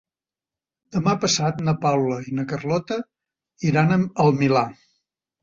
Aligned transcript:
Demà 0.95 1.11
passat 1.25 1.61
na 1.67 1.75
Paula 1.83 2.17
i 2.31 2.33
na 2.39 2.47
Carlota 2.55 2.99
iran 3.71 3.95
al 4.27 4.35
Milà. 4.43 4.67